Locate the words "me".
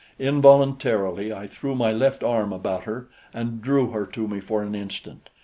4.27-4.39